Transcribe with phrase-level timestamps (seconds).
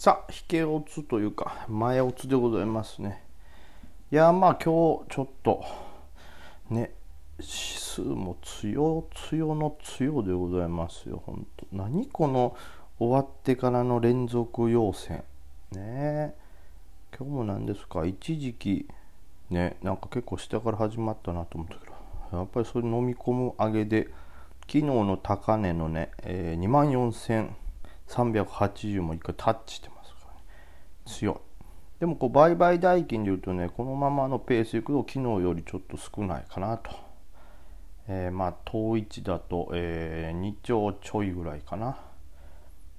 [0.00, 3.20] さあ、引けおつというか、前おつでございますね。
[4.12, 5.64] いや、まあ今日ちょっと、
[6.70, 6.92] ね、
[7.38, 12.56] 指数も強強の強でございますよ、本当何この
[13.00, 15.24] 終わってからの連続陽線。
[15.72, 16.32] ね
[17.18, 18.86] 今日も何ですか、一時期、
[19.50, 21.90] ね、なんか結構下から始まったなと思ったけ
[22.30, 24.04] ど、やっぱりそれ飲み込む上げで、
[24.68, 27.48] 昨日の高値のね、えー、2万4000
[28.08, 30.40] 380も1回タッチしてますからね。
[31.06, 31.36] 強い
[32.00, 36.90] でもこう売買代金でいうとねこのままのペースいくと昨日よりちょっと少ないかなと、
[38.08, 41.98] えー、まあ統一だと、えー、2兆ちょいぐらいかな。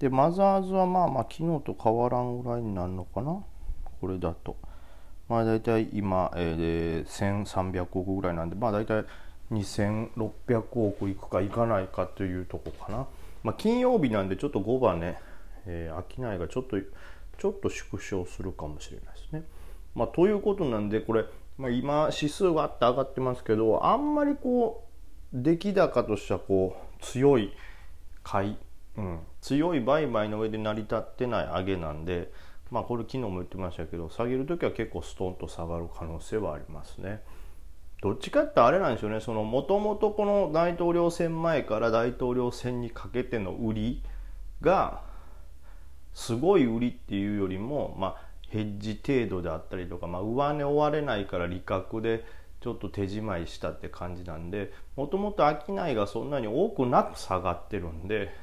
[0.00, 3.44] でマザーズはまあまあ昨日と変わらんぐらいになるのかな。
[4.00, 4.56] これだと。
[5.28, 9.04] まあ大体今、えー、1300億ぐらいなんでまあ大体
[9.52, 13.06] 2600億いくかいかないかというとこかな。
[13.42, 15.18] まあ、金曜日なんでちょっと5番ね、
[15.66, 16.76] えー、商いがちょっと
[17.38, 19.44] ちょっと縮小するかもしれないですね。
[19.94, 21.24] まあ、ということなんでこれ、
[21.56, 24.86] まあ、今指数があって上がってますけどあんまりこ
[25.32, 27.52] う出来高としてはこう強い
[28.22, 28.56] 買い、
[28.96, 32.30] うん、強い売買の上で成り立ってない上げなんで、
[32.70, 37.22] まあ、これ昨日も言ってましたけど下げる時は結構ストンと下がる可能性はありますね。
[38.02, 39.20] どっちかってあれなんでしょうね。
[39.44, 44.02] もともとこの大統領選前から大統領選にかけての売り
[44.62, 45.02] が
[46.14, 48.16] すごい売りっていうよりも、まあ、
[48.48, 52.24] ヘッジ程度であったりとか、まあ、上値追われないから利確で
[52.60, 58.34] ちょっと手仕舞いしたって感じなんでもともと商いがそんなに多くなく下がってるんで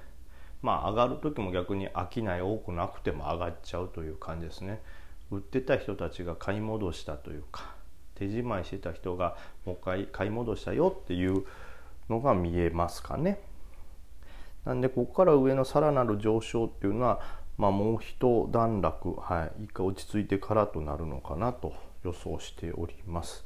[0.62, 4.82] まあ上がる時も逆に商い多くなくても上がっちゃうという感じですね。
[5.30, 7.77] 売ってた人たちが買い戻したというか。
[8.18, 11.44] 手仕舞いしてた人がもう一回買い戻したよっていう
[12.10, 13.40] のが見えますかね。
[14.66, 17.22] なんでここから上のさらなる上昇っていうのは、
[17.58, 23.46] まあ、もう一段落、はい、一回落ち着いてからとなるのかなと予想しております。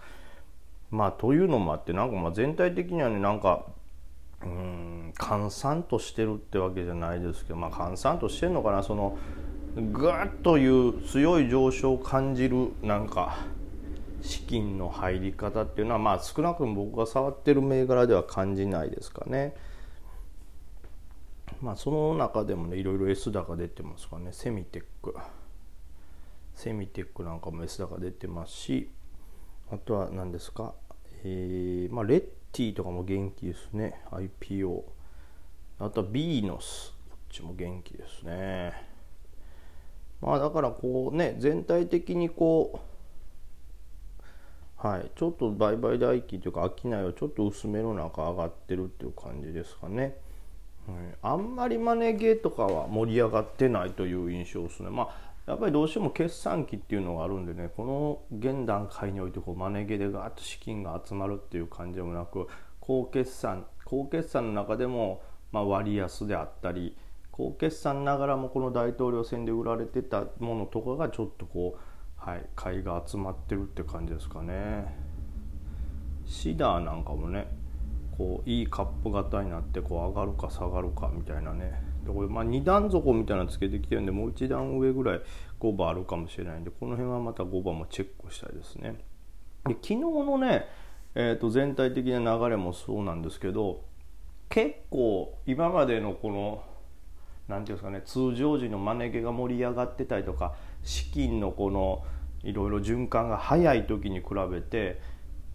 [0.89, 3.65] まあというのもあってなんかまあ全体的にはねなんか
[4.43, 9.17] うん閑散としてるってわけじゃないですけどまあ閑散としてるのかなその
[9.75, 10.11] ぐっ
[10.43, 13.37] という強い上昇を感じるなんか
[14.21, 19.55] 資金の入り方っていうのはまあ少なくとも僕が触ってる銘柄では感じないですかね。
[21.61, 24.33] まあその中でもねいろいろ S 高出てますからね。
[24.33, 25.15] セミテック。
[26.53, 28.89] セミテックなんかも S 高出てますし
[29.71, 30.73] あとは何ですか？
[31.23, 32.21] えー、まあレッ
[32.51, 34.01] ティとかも元気ですね。
[34.11, 34.83] IPO
[35.79, 36.93] あとはビーノス。
[37.09, 38.73] こっちも元気ですね。
[40.21, 42.90] まあだからこうね全体的にこう
[44.81, 50.17] はい、ちょっと売買代金というか商いはちょっと薄めの中上がってるっていう感じですかね。
[50.87, 54.89] はい、あんまりマネーゲーとかは盛り上がってないという印象ですね。
[54.89, 62.47] まあやっぱりどうしても決算期っていうのがあるんでねこの現段階においてこうマネーゲーでガーッと資金が集まるっていう感じでもなく
[62.79, 65.21] 高決算高決算の中でも
[65.51, 66.95] ま割安であったり
[67.31, 71.90] 高決算ながらもこの大統領選で売られてたものとかがちょっとこう
[72.23, 74.95] はい買いが集まってるって感じですかね。
[76.27, 77.47] シダーなんかもね
[78.15, 81.81] こういいカップ型になってこう上がるか下がるかみたいなね。
[82.05, 85.21] でこれまあ2段底みたいなのつけてきてるんでもう1段上ぐらい
[85.59, 89.03] 5番あるかもしれないんでこの辺はまた5番もチェックしたいですね。
[89.65, 90.67] で昨日のね、
[91.15, 93.83] えー、と全体的な流れもそうなんですけど
[94.47, 96.63] 結構今までのこの
[97.51, 102.03] 何て言うんですかね通常時のマネ毛が盛り上がってたりとか資金のこの
[102.43, 104.99] いろいろ循環が早い時に比べて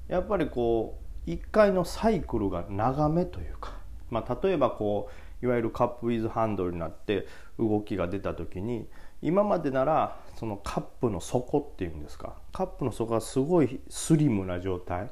[0.08, 3.72] やっぱりこう1回のサイクルが長めというか、
[4.10, 5.10] まあ、例えばこ
[5.42, 7.26] ういわゆるカップウィズハンドルになって
[7.58, 8.86] 動きが出た時に
[9.22, 15.10] 今までならそのカップの底っていうんですかカップの底がすごいスリムな状態。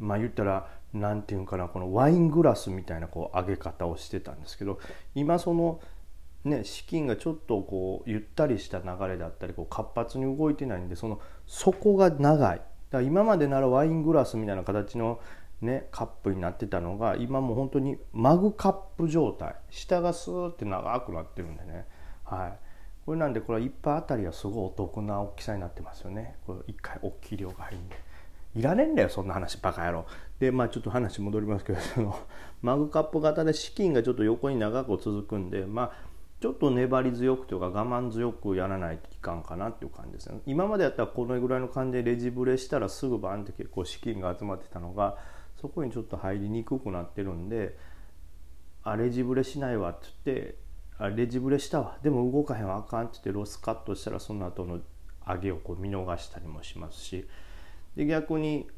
[0.00, 4.78] まあ言ったら何て言うんかなこのワイングラスみたいなこう上げ方をしてたんですけど
[5.14, 5.80] 今その
[6.44, 12.58] ね、資金がちょっとこうゆったりした流れだったりこう活発に動いてないんでその底が長い。
[12.58, 15.20] だから今までならワイングラスみたいな形の、
[15.62, 19.54] ね、カップになってたのが今もう本当にマグカップ状態。
[19.70, 21.86] 下がスーって長くなってるんでね、
[22.24, 22.58] はい、
[23.06, 26.36] これなんでこれは1杯あたりはすごいお得な大きさになってますよね。
[26.46, 27.96] これ1回大きい量が入るんで。
[28.54, 30.06] いらねえんだよそんな話バカ野郎。
[30.38, 32.16] でまあちょっと話戻りますけど その
[32.62, 35.92] マグカップ型で資金がちょっと横に長く続くんでまあ
[36.40, 40.40] ちょっと粘り強くというか我慢強くやらないといかなっていう感じですね。
[40.46, 45.16] 今までやったらこのぐらいの感じでレジブレしたらすぐバンって結構資金が集まってたのが
[45.56, 47.78] そこにちょっと入りにくくなってるんで
[48.82, 50.58] あレジブレしないわって言って
[50.98, 51.98] あレジブレしたわ。
[52.02, 54.80] でも動かへんわあかんって言ってロスカットしたらその後の
[55.26, 57.26] 上げをこう見逃したりもしますし
[57.96, 58.68] で逆に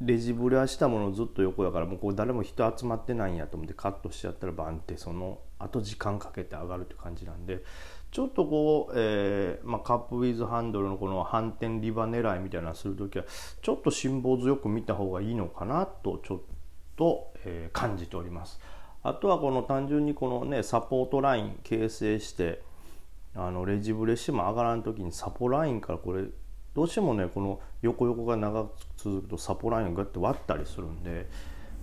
[0.00, 7.64] レジブレはしたものずっと横やからもうこう誰も人集まってないんやと思ってカットしちゃったらバンってそのあと時間かけて上がるって感じなんで
[8.10, 13.24] ちょっとこう、えーまあ、カップウィズハンドルのこの反転リバ狙いみたいなのする時は
[13.60, 16.40] ちょっと辛抱強く見た方がいいのかなとちょっ
[16.96, 18.60] と、えー、感じております。
[19.02, 22.62] あとはこの単純にこのねサポートライン形成して
[23.34, 26.24] あのレジブレしても上がらん時にサポラインからこれ
[26.78, 31.28] どうしてもねこの横横が長く続くとサポラインをグッて割ったりするんで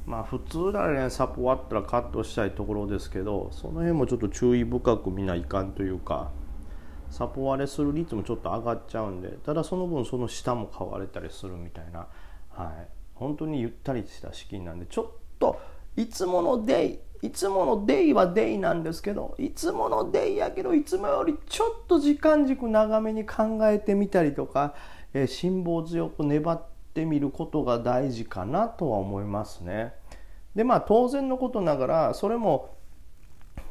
[0.05, 6.31] まあ普通ならねサポ割ったらカットしたいところですけどその辺もちょっと注意深く見ないかんというか
[7.09, 12.07] サポ割れする率もちょっと上がっちゃうんでただその分その下も買われたりするみたいな
[12.51, 12.87] はい。
[13.15, 15.59] 本当にゆったりした資金なんでちょっと
[15.97, 24.75] いつものデイいつものデイはデイなんですけどいつものデイやけどいつもよりちょっと時間軸長めに考えてみたりとか、
[25.13, 26.63] えー、辛抱強く粘っ
[26.93, 29.93] てみることが大事かなとは思いますね。
[30.55, 32.75] でまあ当然のことながらそれも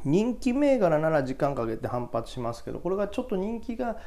[0.03, 3.97] 人気銘柄なら時間かけて反発しますけどこれがちょっと人気が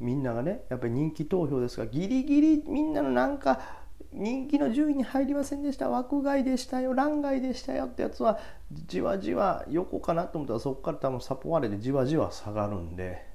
[0.00, 3.83] みんながねやっぱり人気投票ですがギリギリみんなのなんか
[4.14, 5.88] 人気の10位に入りませんでした。
[5.90, 6.94] 枠外でしたよ。
[6.94, 8.38] 欄外でしたよってやつは
[8.86, 13.26] じわじわ横かなと思ったらそこから多分サポ割れでじわじわ下がるんで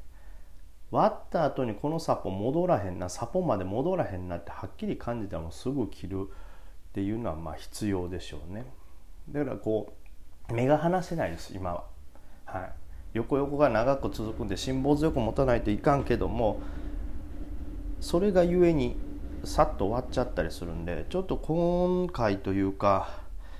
[0.89, 8.65] 割った後にこのサポ戻らへんなサポまで戻らへんなってはっきり感じたらもうすぐ切るっていうのはまあ必要でしょうね。
[9.29, 9.93] だからこ
[10.49, 11.83] う目が離せないです今は。
[12.45, 12.71] はい。
[13.13, 16.61] 横横が長く続くんで辛抱強く持たないといかんけども
[17.99, 18.97] それがゆえに
[19.43, 23.19] さっと終わっちゃったりするんでちょっと今回というか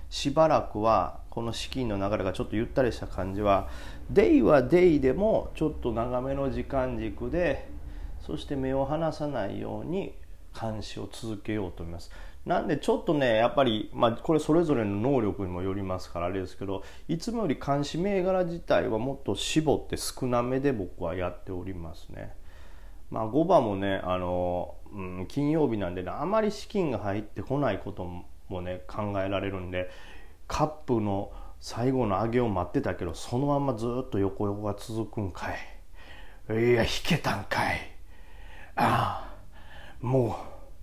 [0.09, 3.69] しばらくはこの資金の流れがちょっとゆったりした感じは
[4.09, 7.69] デイはデイでもちょっと長めの時間軸で
[8.25, 10.13] そして目を離さないように
[10.59, 12.11] 監視を続けようと思います。
[12.45, 22.33] なんでちょっとねやっぱり、まあ、これそれぞれの能力にもよりますからあれですけどいつもより監視銘柄自体はもっと絞って少なめで僕はやっておりますね。
[23.11, 28.05] まあ、5番もねあの、うん、金曜日なんで、ね、あまり資金が入ってこないこと
[28.47, 29.89] もね考えられるんで
[30.47, 35.57] カップの最後の上げを待ってたけどそのままずっと横横が続くんかい。
[36.49, 37.91] いや引けたんかい。
[38.75, 39.29] あ
[40.01, 40.39] あも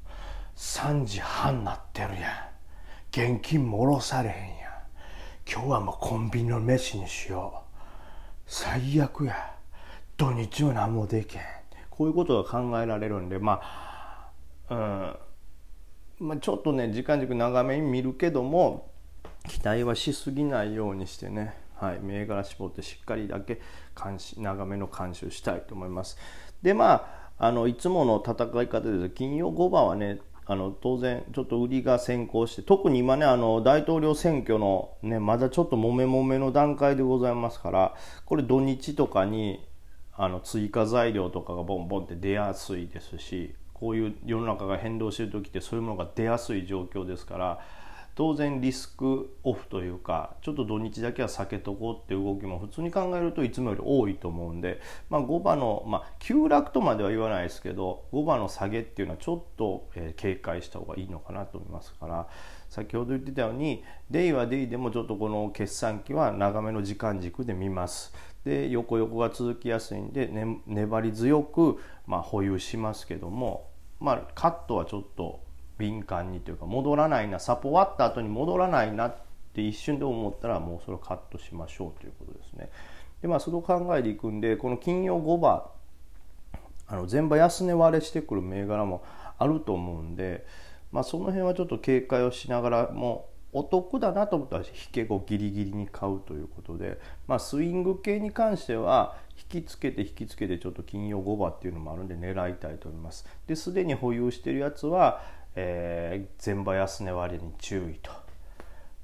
[0.06, 0.08] う
[0.56, 2.46] 3時半なってるやん。
[3.10, 4.82] 現金もろされへんや
[5.50, 7.80] 今日はもうコンビニの飯にしよう。
[8.46, 9.56] 最悪や。
[10.16, 11.42] 土日は何もできへん。
[11.90, 13.95] こういうことが考えられるんでまあ、
[14.70, 15.16] うん。
[16.18, 18.90] まあ、ちょっとね時間軸長めに見るけども
[19.48, 23.60] 期待はしすぎないようにしてね、はい、銘柄絞ってしっかりだけ
[24.02, 26.16] 監視長めの監修したいと思います。
[26.62, 29.10] でまああのいつもの戦い方です。
[29.10, 39.68] 金曜5番はねあの当然ちょっと売りが先行して特に今ねあの大統領選挙のねまだちょっともめもめの段階でございますからこれ土日とかに
[40.14, 47.60] あの追加材料とかがボンボンって出やすいですしこういう世の中が変動してる時ってそういうものが出やすい状況ですから
[48.14, 54.80] 当然リスクオフというかちょっと土日だけは避けとこうっていう動きも普通に考えるといつもより多いと思うんで、
[55.10, 62.26] まあ、5番の、まあ、急落とまでは言わないですけど5番の下げっていうのはちょっと、え、警戒した方がいいのかなと思いますから
[62.70, 68.14] 先ほど言ってたようにデイはデイでもちょっとこの決算期は長めの時間軸で見ます。
[68.46, 75.40] で横横が続きやすいんで、ね、粘り強く、まあ、保有しますけども、まあ、カットはちょっと
[75.78, 79.16] 敏感にというか戻らないなサポ終わった後に戻らないなっ
[79.52, 82.70] て一瞬で思ったらもうそれをカットしましょうということですね。
[83.20, 85.64] でまあそれを考えていくんでこの金曜5番
[86.86, 89.02] あの全場安値割れしてくる銘柄も
[89.38, 90.46] あると思うんで、
[90.92, 99.16] まあ、その辺はちょっと警戒をしながらもお得だなと思ったら引け後ギリギリに買うということで、まあ、スイング系に関しては
[99.50, 103.26] 引きつけて引きつけてちょっと金曜5番っていうのもあるんで狙いたいと思います。
[103.46, 105.22] ですでに保有してるやつは、
[105.54, 108.10] えー、前場安値割れに注意と。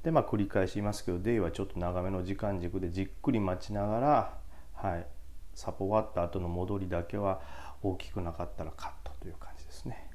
[0.03, 4.35] でまあ繰り返し言いますけどデイはちょっと長めの時間軸でじっくり待ちながら、
[4.75, 5.07] はい、
[5.55, 7.41] サポ終わった後の戻りだけは
[7.83, 10.11] 大きくなかったらカットという感じですね。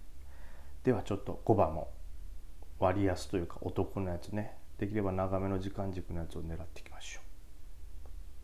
[0.84, 1.97] ではちょっと5番も
[2.80, 4.56] 割安というかお得なやつね。
[4.78, 7.27] できれば長めの時間軸のやつを狙っていきましょう。